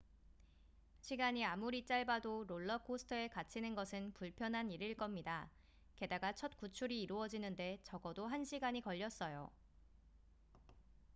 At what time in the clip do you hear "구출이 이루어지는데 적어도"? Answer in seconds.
6.57-8.25